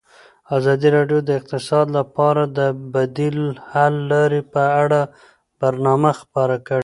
[0.57, 2.59] ازادي راډیو د اقتصاد لپاره د
[2.93, 3.37] بدیل
[3.69, 5.01] حل لارې په اړه
[5.61, 6.79] برنامه خپاره کړې.